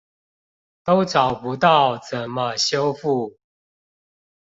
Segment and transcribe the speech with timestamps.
[0.83, 3.35] 都找不到怎麼修復